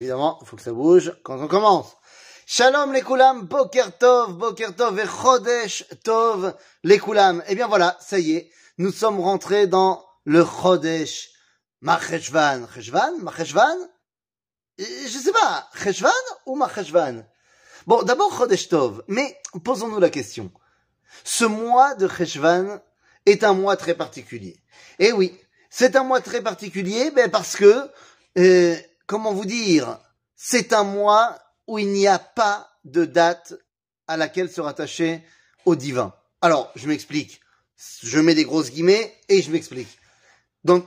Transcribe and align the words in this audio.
Évidemment, 0.00 0.38
il 0.40 0.46
faut 0.46 0.54
que 0.54 0.62
ça 0.62 0.72
bouge 0.72 1.12
quand 1.24 1.40
on 1.40 1.48
commence. 1.48 1.96
Shalom 2.46 2.92
les 2.92 3.02
koulam, 3.02 3.48
boker 3.48 3.98
tov, 3.98 4.34
boker 4.34 4.72
tov 4.76 4.96
et 5.00 5.06
chodesh 5.06 5.84
tov 6.04 6.54
les 6.84 7.00
koulam. 7.00 7.42
Eh 7.48 7.56
bien 7.56 7.66
voilà, 7.66 7.98
ça 8.00 8.20
y 8.20 8.36
est, 8.36 8.52
nous 8.78 8.92
sommes 8.92 9.18
rentrés 9.18 9.66
dans 9.66 10.06
le 10.24 10.44
chodesh 10.44 11.30
Macheshvan. 11.80 12.68
Cheshvan? 12.72 13.18
Macheshvan? 13.22 13.76
Je 14.78 15.18
sais 15.18 15.32
pas, 15.32 15.68
Cheshvan 15.74 16.12
ou 16.46 16.54
Macheshvan? 16.54 17.26
Bon, 17.88 18.04
d'abord 18.04 18.32
chodesh 18.32 18.68
tov, 18.68 19.02
mais 19.08 19.36
posons-nous 19.64 19.98
la 19.98 20.10
question. 20.10 20.52
Ce 21.24 21.44
mois 21.44 21.96
de 21.96 22.06
Cheshvan 22.06 22.80
est 23.26 23.42
un 23.42 23.52
mois 23.52 23.76
très 23.76 23.96
particulier. 23.96 24.62
Eh 25.00 25.10
oui, 25.10 25.36
c'est 25.70 25.96
un 25.96 26.04
mois 26.04 26.20
très 26.20 26.40
particulier 26.40 27.10
ben 27.10 27.28
parce 27.32 27.56
que 27.56 27.90
euh, 28.38 28.76
comment 29.08 29.32
vous 29.32 29.46
dire, 29.46 29.98
c'est 30.36 30.72
un 30.72 30.84
mois 30.84 31.36
où 31.66 31.80
il 31.80 31.88
n'y 31.88 32.06
a 32.06 32.20
pas 32.20 32.70
de 32.84 33.04
date 33.04 33.54
à 34.06 34.16
laquelle 34.16 34.50
se 34.50 34.60
rattacher 34.60 35.24
au 35.64 35.74
divin. 35.74 36.14
Alors, 36.40 36.70
je 36.76 36.86
m'explique. 36.86 37.40
Je 38.02 38.20
mets 38.20 38.36
des 38.36 38.44
grosses 38.44 38.70
guillemets 38.70 39.12
et 39.28 39.42
je 39.42 39.50
m'explique. 39.50 39.98
Dans 40.62 40.82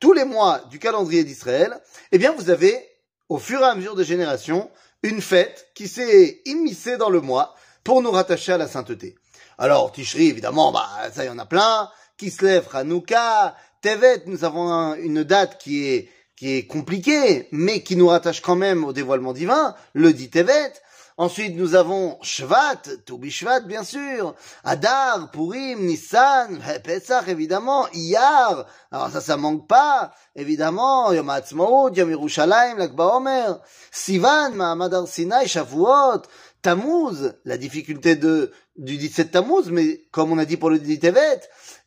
tous 0.00 0.12
les 0.12 0.24
mois 0.24 0.60
du 0.70 0.78
calendrier 0.78 1.24
d'Israël, 1.24 1.80
eh 2.10 2.18
bien, 2.18 2.32
vous 2.32 2.50
avez, 2.50 2.88
au 3.28 3.38
fur 3.38 3.60
et 3.60 3.64
à 3.64 3.74
mesure 3.74 3.96
des 3.96 4.04
générations, 4.04 4.70
une 5.02 5.20
fête 5.20 5.68
qui 5.74 5.88
s'est 5.88 6.40
immiscée 6.46 6.96
dans 6.96 7.10
le 7.10 7.20
mois 7.20 7.54
pour 7.84 8.02
nous 8.02 8.10
rattacher 8.10 8.52
à 8.52 8.58
la 8.58 8.66
sainteté. 8.66 9.14
Alors, 9.58 9.92
Tishri, 9.92 10.28
évidemment, 10.28 10.72
bah, 10.72 10.88
ça 11.12 11.24
y 11.24 11.28
en 11.28 11.38
a 11.38 11.46
plein. 11.46 11.90
Kislev, 12.16 12.66
Hanouka, 12.72 13.56
Tevet, 13.82 14.22
nous 14.26 14.44
avons 14.44 14.94
une 14.94 15.22
date 15.22 15.60
qui 15.60 15.86
est 15.86 16.10
qui 16.36 16.56
est 16.56 16.66
compliqué, 16.66 17.48
mais 17.50 17.82
qui 17.82 17.96
nous 17.96 18.08
rattache 18.08 18.42
quand 18.42 18.56
même 18.56 18.84
au 18.84 18.92
dévoilement 18.92 19.32
divin, 19.32 19.74
le 19.94 20.12
dit 20.12 20.30
Tevet. 20.30 20.72
Ensuite, 21.18 21.56
nous 21.56 21.74
avons 21.74 22.18
Shvat, 22.20 22.82
Toubi 23.06 23.30
Shvat, 23.30 23.60
bien 23.60 23.84
sûr, 23.84 24.34
Adar, 24.64 25.30
Purim, 25.30 25.86
Nissan, 25.86 26.60
Pesach, 26.84 27.28
évidemment, 27.28 27.86
Iyar, 27.94 28.66
alors 28.92 29.08
ça, 29.08 29.22
ça 29.22 29.38
manque 29.38 29.66
pas, 29.66 30.12
évidemment, 30.34 31.10
Yom 31.12 31.30
HaAtzmaut, 31.30 31.94
Yom 31.94 32.10
Yerushalayim, 32.10 32.76
Omer, 32.98 33.58
Sivan, 33.90 34.50
Mahamad 34.50 35.06
Sinai, 35.06 35.48
Shavuot, 35.48 36.20
Tammuz, 36.60 37.32
la 37.46 37.56
difficulté 37.56 38.14
de, 38.14 38.52
du 38.76 38.98
17 38.98 39.30
Tammuz, 39.30 39.70
mais 39.70 40.02
comme 40.10 40.32
on 40.32 40.38
a 40.38 40.44
dit 40.44 40.58
pour 40.58 40.68
le 40.68 40.78
dit 40.78 40.98
Tevet, 40.98 41.40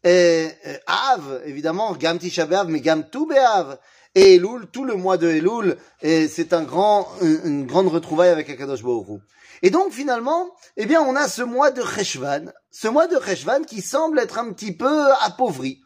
et, 0.03 0.47
Av, 0.87 1.43
évidemment, 1.45 1.93
Gam 1.93 2.17
Tisha 2.17 2.47
mais 2.65 2.81
Gam 2.81 3.03
Be'av, 3.13 3.77
et 4.15 4.35
Elul, 4.35 4.67
tout 4.67 4.85
le 4.85 4.95
mois 4.95 5.17
de 5.17 5.27
Elul, 5.27 5.77
c'est 6.01 6.53
un 6.53 6.63
grand, 6.63 7.07
une, 7.21 7.65
grande 7.65 7.87
retrouvaille 7.87 8.29
avec 8.29 8.49
Akadosh 8.49 8.83
Baruch 8.83 9.21
Et 9.61 9.69
donc 9.69 9.91
finalement, 9.91 10.49
eh 10.77 10.85
bien, 10.85 11.01
on 11.01 11.15
a 11.15 11.27
ce 11.27 11.41
mois 11.41 11.71
de 11.71 11.83
Cheshvan, 11.83 12.51
ce 12.71 12.87
mois 12.87 13.07
de 13.07 13.19
Cheshvan 13.19 13.63
qui 13.65 13.81
semble 13.81 14.19
être 14.19 14.39
un 14.39 14.51
petit 14.51 14.75
peu 14.75 15.11
appauvri. 15.21 15.81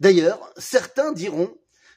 D'ailleurs, 0.00 0.52
certains 0.56 1.12
diront 1.12 1.50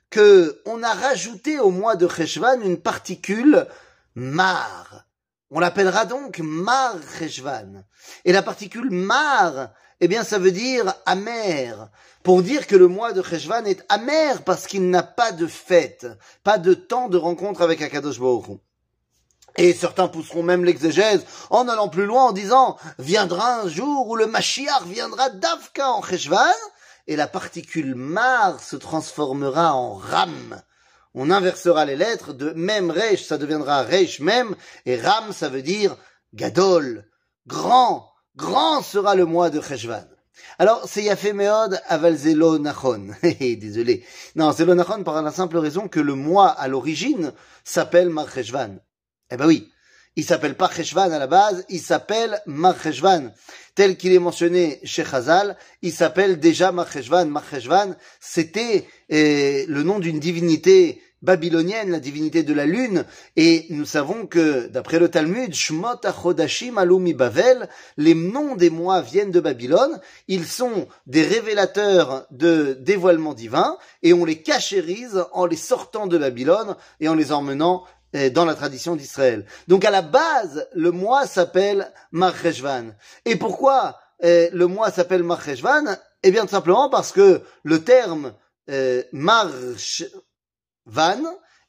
que 0.10 0.62
on 0.66 0.84
a 0.84 0.94
rajouté 0.94 1.60
au 1.60 1.70
mois 1.70 1.96
de 1.96 2.08
Cheshvan 2.08 2.62
une 2.62 2.78
particule 2.78 3.68
mar. 4.16 5.07
On 5.50 5.60
l'appellera 5.60 6.06
donc 6.06 6.40
mar 6.40 6.96
Cheshvan. 7.18 7.84
Et 8.26 8.34
la 8.34 8.44
particule 8.44 8.92
mar, 8.92 9.70
eh 10.02 10.08
bien, 10.08 10.24
ça 10.24 10.40
veut 10.40 10.52
dire 10.52 10.94
amer. 11.06 11.90
Pour 12.24 12.44
dire 12.44 12.68
que 12.68 12.76
le 12.76 12.88
mois 12.88 13.14
de 13.14 13.24
Cheshvan 13.24 13.66
est 13.66 13.86
amer 13.88 14.44
parce 14.44 14.68
qu'il 14.68 14.90
n'a 14.90 15.04
pas 15.04 15.32
de 15.32 15.48
fête, 15.48 16.08
pas 16.44 16.58
de 16.58 16.74
temps 16.74 17.08
de 17.08 17.18
rencontre 17.18 17.62
avec 17.62 17.82
Akadosh 17.82 18.20
Baruch 18.20 18.60
et 19.58 19.74
certains 19.74 20.08
pousseront 20.08 20.44
même 20.44 20.64
l'exégèse 20.64 21.26
en 21.50 21.68
allant 21.68 21.90
plus 21.90 22.06
loin 22.06 22.26
en 22.26 22.32
disant 22.32 22.78
viendra 23.00 23.62
un 23.62 23.68
jour 23.68 24.08
où 24.08 24.16
le 24.16 24.28
Mashiach 24.28 24.84
viendra 24.86 25.30
d'Afka 25.32 25.92
en 25.92 26.04
Cheshvan 26.04 26.54
et 27.08 27.16
la 27.16 27.28
particule 27.28 27.96
mar 27.96 28.60
se 28.60 28.76
transformera 28.76 29.74
en 29.74 29.96
ram. 29.96 30.62
On 31.20 31.32
inversera 31.32 31.84
les 31.84 31.96
lettres 31.96 32.32
de 32.32 32.52
même 32.52 32.92
Resh, 32.92 33.24
ça 33.24 33.40
deviendra 33.40 33.82
Resh 33.82 34.20
même 34.20 34.56
et 34.86 34.98
ram 34.98 35.34
ça 35.34 35.50
veut 35.50 35.64
dire 35.64 35.98
gadol, 36.36 37.10
grand, 37.48 38.12
grand 38.36 38.84
sera 38.84 39.16
le 39.16 39.26
mois 39.26 39.50
de 39.50 39.60
Cheshvan. 39.60 40.06
Alors, 40.60 40.88
c'est 40.88 41.02
Yafé 41.02 41.34
Meod 41.34 41.82
Aval 41.88 42.16
Zelo 42.16 42.60
Nachon. 42.60 43.16
Désolé. 43.40 44.06
Non, 44.36 44.52
Zelo 44.52 44.76
Nachon 44.76 45.04
par 45.04 45.20
la 45.24 45.32
simple 45.32 45.58
raison 45.58 45.88
que 45.88 46.00
le 46.00 46.14
mois 46.14 46.50
à 46.50 46.68
l'origine 46.68 47.34
s'appelle 47.64 48.10
Mar 48.10 48.32
Cheshvan. 48.32 48.78
Eh 49.32 49.38
ben 49.38 49.48
oui. 49.48 49.72
Il 50.18 50.24
s'appelle 50.24 50.56
pas 50.56 50.70
Cheshvan 50.70 51.12
à 51.12 51.18
la 51.18 51.28
base, 51.28 51.66
il 51.70 51.80
s'appelle 51.80 52.42
Mar 52.46 52.76
Cheshvan. 52.80 53.32
Tel 53.74 53.98
qu'il 53.98 54.14
est 54.14 54.20
mentionné 54.20 54.80
chez 54.84 55.04
Chazal, 55.04 55.58
il 55.82 55.94
s'appelle 55.94 56.40
déjà 56.40 56.72
Mar 56.72 56.92
Cheshvan. 56.92 57.26
Mar 57.26 57.44
Cheshvan, 57.50 57.96
c'était 58.20 58.88
eh, 59.10 59.66
le 59.68 59.82
nom 59.82 59.98
d'une 59.98 60.20
divinité 60.20 61.02
babylonienne, 61.22 61.92
la 61.92 62.00
divinité 62.00 62.44
de 62.44 62.54
la 62.54 62.66
lune, 62.66 63.06
et 63.36 63.66
nous 63.70 63.86
savons 63.86 64.26
que, 64.28 64.68
d'après 64.68 65.00
le 65.00 65.10
Talmud, 65.10 65.54
Shmot 65.54 66.04
Achodashim 66.04 66.78
Alumi 66.78 67.14
Bavel, 67.14 67.68
les 67.98 68.14
noms 68.14 68.56
des 68.56 68.70
mois 68.70 69.02
viennent 69.02 69.32
de 69.32 69.40
Babylone, 69.40 70.00
ils 70.28 70.46
sont 70.46 70.88
des 71.06 71.24
révélateurs 71.24 72.28
de 72.32 72.78
dévoilement 72.80 73.34
divin, 73.34 73.78
et 74.04 74.14
on 74.14 74.26
les 74.26 74.42
cachérise 74.42 75.24
en 75.34 75.46
les 75.46 75.56
sortant 75.56 76.08
de 76.08 76.18
Babylone 76.18 76.76
et 77.00 77.08
en 77.08 77.16
les 77.16 77.32
emmenant 77.32 77.84
eh, 78.14 78.30
dans 78.30 78.46
la 78.46 78.56
tradition 78.56 78.96
d'Israël. 78.96 79.46
Donc 79.68 79.84
à 79.86 79.92
la 79.92 80.02
base, 80.02 80.68
le 80.74 80.92
mois 80.92 81.28
s'appelle 81.28 81.92
Marcheshvan. 82.12 82.96
Et 83.26 83.36
pourquoi 83.36 84.00
eh, 84.22 84.50
le 84.54 84.68
mois 84.68 84.92
s'appelle 84.92 85.24
Marcheshvan? 85.24 85.98
Eh 86.24 86.32
bien 86.32 86.44
tout 86.44 86.52
simplement 86.52 86.90
parce 86.90 87.12
que 87.12 87.42
le 87.64 87.84
terme 87.84 88.34
eh, 88.70 89.04
March 89.12 90.04
Van, 90.88 91.22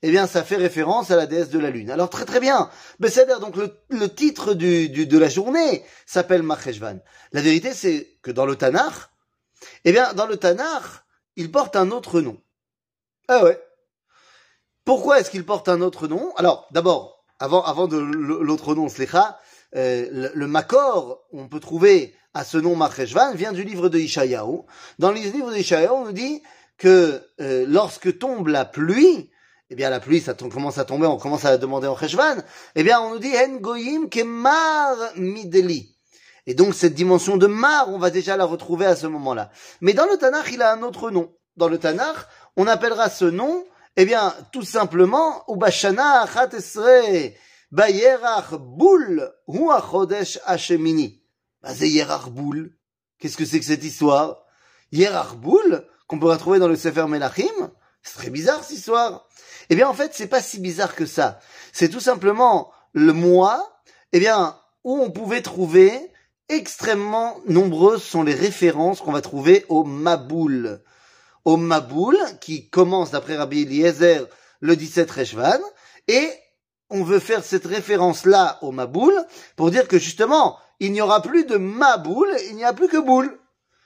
eh 0.02 0.10
bien, 0.10 0.26
ça 0.26 0.44
fait 0.44 0.56
référence 0.56 1.10
à 1.10 1.16
la 1.16 1.26
déesse 1.26 1.50
de 1.50 1.58
la 1.58 1.70
lune. 1.70 1.90
Alors 1.90 2.08
très 2.08 2.24
très 2.24 2.40
bien. 2.40 2.70
c'est-à-dire 3.02 3.40
donc 3.40 3.56
le, 3.56 4.08
titre 4.08 4.54
du, 4.54 4.88
de 4.88 5.18
la 5.18 5.28
journée 5.28 5.84
s'appelle 6.06 6.42
Macheshvan. 6.42 7.00
La 7.32 7.40
vérité, 7.40 7.74
c'est 7.74 8.18
que 8.22 8.30
dans 8.30 8.46
le 8.46 8.56
Tanakh, 8.56 8.94
eh 9.84 9.92
bien, 9.92 10.12
dans 10.14 10.26
le 10.26 10.36
Tanakh, 10.36 10.84
il 11.36 11.50
porte 11.50 11.74
un 11.74 11.90
autre 11.90 12.20
nom. 12.20 12.40
Ah 13.26 13.42
ouais. 13.42 13.60
Pourquoi 14.84 15.20
est-ce 15.20 15.30
qu'il 15.30 15.44
porte 15.44 15.68
un 15.68 15.80
autre 15.80 16.06
nom? 16.06 16.32
Alors, 16.36 16.68
d'abord, 16.70 17.24
avant, 17.40 17.62
avant 17.62 17.88
de 17.88 17.98
l'autre 17.98 18.74
nom, 18.74 18.88
Slecha, 18.88 19.38
euh, 19.76 20.08
le, 20.10 20.30
le, 20.32 20.46
Makor, 20.46 21.26
on 21.32 21.48
peut 21.48 21.60
trouver 21.60 22.14
à 22.34 22.44
ce 22.44 22.56
nom 22.56 22.76
Macheshvan, 22.76 23.34
vient 23.34 23.52
du 23.52 23.64
livre 23.64 23.88
de 23.88 23.98
Ishayahu. 23.98 24.60
Dans 24.98 25.10
le 25.10 25.18
livre 25.18 25.50
de 25.50 25.56
Ishayahu, 25.56 25.90
on 25.90 26.04
nous 26.06 26.12
dit 26.12 26.42
que 26.78 27.20
euh, 27.40 27.66
lorsque 27.68 28.18
tombe 28.18 28.48
la 28.48 28.64
pluie, 28.64 29.30
eh 29.70 29.74
bien 29.74 29.90
la 29.90 30.00
pluie, 30.00 30.20
ça 30.20 30.34
commence 30.34 30.78
à 30.78 30.84
tomber, 30.84 31.06
on 31.06 31.18
commence 31.18 31.44
à 31.44 31.58
demander 31.58 31.88
en 31.88 31.96
Cheshvan, 31.96 32.36
eh 32.74 32.82
bien 32.82 33.00
on 33.00 33.10
nous 33.10 33.18
dit 33.18 33.34
En 33.36 33.56
goyim 33.56 34.08
kemar 34.08 34.96
mideli. 35.16 35.94
Et 36.46 36.54
donc 36.54 36.74
cette 36.74 36.94
dimension 36.94 37.36
de 37.36 37.46
mar, 37.46 37.90
on 37.90 37.98
va 37.98 38.10
déjà 38.10 38.36
la 38.36 38.46
retrouver 38.46 38.86
à 38.86 38.96
ce 38.96 39.06
moment-là. 39.06 39.50
Mais 39.82 39.92
dans 39.92 40.06
le 40.06 40.16
Tanakh, 40.16 40.50
il 40.52 40.62
a 40.62 40.72
un 40.72 40.82
autre 40.82 41.10
nom. 41.10 41.34
Dans 41.56 41.68
le 41.68 41.78
Tanakh, 41.78 42.16
on 42.56 42.66
appellera 42.66 43.10
ce 43.10 43.26
nom, 43.26 43.66
eh 43.96 44.06
bien 44.06 44.34
tout 44.52 44.62
simplement 44.62 45.44
Ubashana 45.48 46.26
Chatesre 46.32 47.34
Bayerach 47.70 48.54
Boul 48.54 49.30
Hu 49.46 49.70
Achodesh 49.70 50.38
Hashemini. 50.46 51.22
Bah, 51.62 51.72
Boul. 52.30 52.72
Qu'est-ce 53.18 53.36
que 53.36 53.44
c'est 53.44 53.58
que 53.58 53.66
cette 53.66 53.84
histoire? 53.84 54.44
Yerach 54.92 55.34
Boul 55.34 55.84
qu'on 56.08 56.18
peut 56.18 56.26
retrouver 56.26 56.58
dans 56.58 56.66
le 56.66 56.74
Sefer 56.74 57.06
Melachim. 57.06 57.70
C'est 58.02 58.18
très 58.18 58.30
bizarre 58.30 58.64
cette 58.64 58.78
histoire. 58.78 59.28
Eh 59.70 59.76
bien, 59.76 59.88
en 59.88 59.94
fait, 59.94 60.12
c'est 60.14 60.26
pas 60.26 60.42
si 60.42 60.58
bizarre 60.58 60.96
que 60.96 61.06
ça. 61.06 61.38
C'est 61.72 61.90
tout 61.90 62.00
simplement 62.00 62.72
le 62.92 63.12
mois, 63.12 63.80
eh 64.12 64.18
bien, 64.18 64.58
où 64.82 64.96
on 65.00 65.10
pouvait 65.10 65.42
trouver 65.42 66.10
extrêmement 66.48 67.36
nombreuses 67.46 68.02
sont 68.02 68.22
les 68.22 68.34
références 68.34 69.00
qu'on 69.00 69.12
va 69.12 69.20
trouver 69.20 69.66
au 69.68 69.84
Maboul. 69.84 70.82
Au 71.44 71.56
Maboul, 71.56 72.16
qui 72.40 72.68
commence 72.70 73.10
d'après 73.10 73.36
Rabbi 73.36 73.62
Eliezer 73.62 74.26
le 74.60 74.74
17 74.74 75.10
Reshvan, 75.10 75.60
et 76.08 76.30
on 76.90 77.04
veut 77.04 77.18
faire 77.18 77.44
cette 77.44 77.66
référence-là 77.66 78.58
au 78.62 78.72
Maboul 78.72 79.14
pour 79.56 79.70
dire 79.70 79.86
que 79.88 79.98
justement, 79.98 80.58
il 80.80 80.92
n'y 80.92 81.02
aura 81.02 81.20
plus 81.20 81.44
de 81.44 81.58
Maboul, 81.58 82.34
il 82.48 82.56
n'y 82.56 82.64
a 82.64 82.72
plus 82.72 82.88
que 82.88 82.96
Boule. 82.96 83.38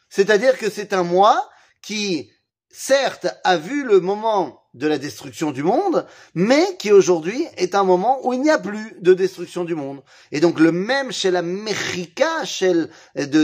C'est-à-dire 0.09 0.57
que 0.57 0.71
c'est 0.71 0.93
un 0.93 1.03
mois 1.03 1.49
qui, 1.83 2.31
certes, 2.71 3.27
a 3.45 3.57
vu 3.57 3.85
le 3.85 4.01
moment 4.01 4.63
de 4.75 4.87
la 4.87 4.97
destruction 4.97 5.51
du 5.51 5.63
monde, 5.63 6.07
mais 6.35 6.77
qui 6.79 6.93
aujourd'hui 6.93 7.47
est 7.59 7.75
un 7.75 7.85
moment 7.85 8.27
où 8.27 8.33
il 8.33 8.41
n'y 8.41 8.51
a 8.51 8.59
plus 8.59 8.97
de 9.01 9.13
destruction 9.13 9.65
du 9.65 9.75
monde. 9.75 10.03
Et 10.31 10.41
donc 10.41 10.59
le 10.59 10.73
même 10.73 11.13
chez 11.13 11.31
la 11.31 11.43
Mechika, 11.43 12.45
chez 12.45 12.73
de, 12.73 12.87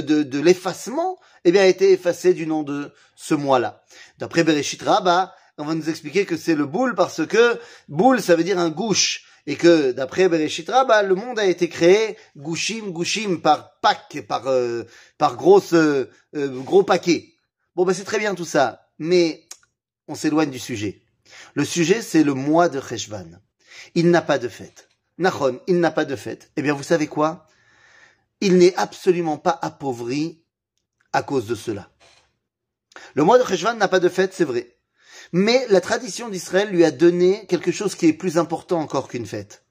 de, 0.01 0.23
de 0.23 0.41
l'effacement, 0.41 1.19
eh 1.45 1.53
bien, 1.53 1.63
a 1.63 1.67
été 1.67 1.93
effacé 1.93 2.33
du 2.33 2.47
nom 2.47 2.63
de 2.63 2.93
ce 3.15 3.35
mois-là. 3.35 3.83
D'après 4.19 4.45
Bereshit 4.45 4.83
Rabba, 4.83 5.35
on 5.59 5.65
va 5.65 5.75
nous 5.75 5.91
expliquer 5.91 6.25
que 6.25 6.37
c'est 6.37 6.55
le 6.55 6.67
boule 6.67 6.95
parce 6.95 7.27
que 7.27 7.59
boule, 7.89 8.23
ça 8.23 8.37
veut 8.37 8.45
dire 8.45 8.59
un 8.59 8.71
gouche. 8.71 9.25
Et 9.47 9.57
que 9.57 9.93
d'après 9.93 10.29
Bereshit 10.29 10.67
bah, 10.67 11.03
le 11.03 11.15
monde 11.15 11.39
a 11.39 11.47
été 11.47 11.71
créé 11.71 12.19
gouchim, 12.37 12.91
gouchim 12.91 13.39
par 13.43 13.81
pack, 13.81 14.27
par 14.29 14.47
euh, 14.47 14.85
par 15.17 15.37
grosse 15.37 15.73
euh, 15.73 16.11
euh, 16.37 16.49
gros 16.61 16.83
paquet. 16.83 17.33
Bon 17.79 17.85
bah 17.85 17.95
c'est 17.95 18.03
très 18.03 18.19
bien 18.19 18.35
tout 18.35 18.45
ça, 18.45 18.91
mais 18.99 19.47
on 20.09 20.17
s'éloigne 20.17 20.51
du 20.51 20.59
sujet. 20.59 21.01
Le 21.55 21.65
sujet 21.65 22.03
c'est 22.03 22.25
le 22.25 22.35
mois 22.35 22.69
de 22.69 22.81
Cheshvan. 22.81 23.41
Il 23.95 24.11
n'a 24.11 24.21
pas 24.21 24.41
de 24.41 24.49
fête. 24.49 24.89
Nachon, 25.17 25.61
il 25.69 25.79
n'a 25.79 25.93
pas 25.93 26.05
de 26.05 26.17
fête. 26.17 26.51
Eh 26.57 26.63
bien 26.63 26.75
vous 26.75 26.83
savez 26.83 27.07
quoi? 27.07 27.47
Il 28.41 28.59
n'est 28.59 28.75
absolument 28.75 29.39
pas 29.39 29.57
appauvri 29.63 30.43
à 31.13 31.23
cause 31.23 31.47
de 31.47 31.55
cela. 31.55 31.89
Le 33.15 33.23
mois 33.23 33.39
de 33.39 33.45
Cheshvan 33.45 33.75
n'a 33.75 33.87
pas 33.87 34.01
de 34.01 34.09
fête, 34.09 34.35
c'est 34.35 34.43
vrai. 34.43 34.77
Mais 35.31 35.65
la 35.69 35.81
tradition 35.81 36.29
d'Israël 36.29 36.71
lui 36.71 36.85
a 36.85 36.91
donné 36.91 37.47
quelque 37.47 37.71
chose 37.71 37.95
qui 37.95 38.07
est 38.07 38.13
plus 38.13 38.39
important 38.39 38.81
encore 38.81 39.07
qu'une 39.07 39.25
fête. 39.25 39.65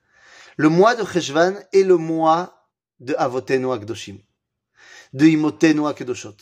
Le 0.55 0.69
mois 0.69 0.95
de 0.95 1.03
Cheshvan 1.05 1.55
est 1.73 1.83
le 1.83 1.97
mois 1.97 2.69
de 3.01 3.15
Avotenu 3.17 3.69
Akdoshim, 3.73 4.19
de 5.11 5.25
Imotenu 5.25 5.85
Akdoshot. 5.87 6.37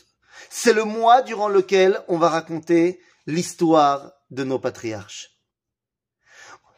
C'est 0.49 0.73
le 0.73 0.83
mois 0.83 1.21
durant 1.21 1.49
lequel 1.49 2.01
on 2.07 2.17
va 2.17 2.29
raconter 2.29 2.99
l'histoire 3.27 4.11
de 4.29 4.43
nos 4.43 4.59
patriarches. 4.59 5.31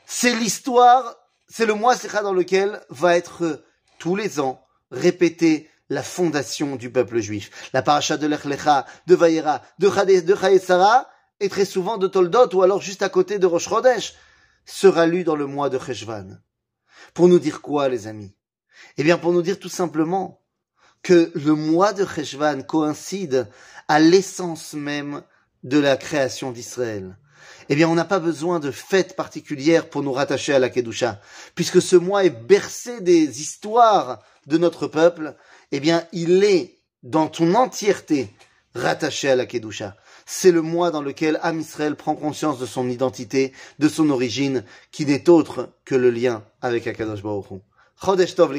C'est 0.05 0.33
l'histoire, 0.33 1.15
c'est 1.47 1.65
le 1.65 1.73
mois 1.73 1.95
dans 1.95 2.33
lequel 2.33 2.81
va 2.89 3.17
être 3.17 3.63
tous 3.99 4.15
les 4.15 4.39
ans 4.39 4.63
répété 4.91 5.69
la 5.89 6.03
fondation 6.03 6.75
du 6.75 6.91
peuple 6.91 7.19
juif. 7.19 7.69
La 7.73 7.81
paracha 7.81 8.17
de 8.17 8.27
l'Echlecha, 8.27 8.85
de 9.05 9.15
Vayera, 9.15 9.61
de 9.79 9.89
Chayesara, 9.89 11.09
et 11.39 11.49
très 11.49 11.65
souvent 11.65 11.97
de 11.97 12.07
Toldot, 12.07 12.49
ou 12.55 12.63
alors 12.63 12.81
juste 12.81 13.03
à 13.03 13.09
côté 13.09 13.39
de 13.39 13.45
Rosh 13.45 13.69
Chodesh, 13.69 14.15
sera 14.65 15.05
lu 15.05 15.23
dans 15.23 15.35
le 15.35 15.45
mois 15.45 15.69
de 15.69 15.79
Cheshvan. 15.79 16.39
Pour 17.13 17.27
nous 17.27 17.39
dire 17.39 17.61
quoi, 17.61 17.89
les 17.89 18.07
amis? 18.07 18.35
Eh 18.97 19.03
bien, 19.03 19.17
pour 19.17 19.31
nous 19.31 19.41
dire 19.41 19.59
tout 19.59 19.69
simplement 19.69 20.41
que 21.03 21.31
le 21.35 21.53
mois 21.53 21.93
de 21.93 22.05
Cheshvan 22.05 22.63
coïncide 22.63 23.47
à 23.87 23.99
l'essence 23.99 24.73
même 24.73 25.21
de 25.63 25.77
la 25.79 25.97
création 25.97 26.51
d'Israël. 26.51 27.17
Eh 27.69 27.75
bien, 27.75 27.89
on 27.89 27.95
n'a 27.95 28.05
pas 28.05 28.19
besoin 28.19 28.59
de 28.59 28.71
fêtes 28.71 29.15
particulières 29.15 29.89
pour 29.89 30.01
nous 30.01 30.13
rattacher 30.13 30.53
à 30.53 30.59
la 30.59 30.69
Kedusha, 30.69 31.19
puisque 31.55 31.81
ce 31.81 31.95
mois 31.95 32.23
est 32.23 32.29
bercé 32.29 33.01
des 33.01 33.41
histoires 33.41 34.23
de 34.45 34.57
notre 34.57 34.87
peuple. 34.87 35.35
Eh 35.71 35.79
bien, 35.79 36.05
il 36.13 36.43
est 36.43 36.79
dans 37.03 37.27
ton 37.27 37.55
entièreté 37.55 38.29
rattaché 38.73 39.29
à 39.29 39.35
la 39.35 39.45
Kedusha. 39.45 39.97
C'est 40.25 40.51
le 40.51 40.61
mois 40.61 40.91
dans 40.91 41.01
lequel 41.01 41.39
Am 41.41 41.59
Israël 41.59 41.95
prend 41.95 42.15
conscience 42.15 42.59
de 42.59 42.65
son 42.65 42.89
identité, 42.89 43.53
de 43.79 43.89
son 43.89 44.09
origine, 44.09 44.63
qui 44.91 45.05
n'est 45.05 45.29
autre 45.29 45.69
que 45.85 45.95
le 45.95 46.09
lien 46.09 46.43
avec 46.61 46.87
Akadosh 46.87 47.23
Baruch 47.23 47.51
Hu. 47.51 47.59
Chodesh 48.01 48.35
Tov 48.35 48.53